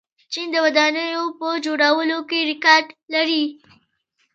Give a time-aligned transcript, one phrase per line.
[0.31, 3.43] چین د ودانیو په جوړولو کې ریکارډ لري.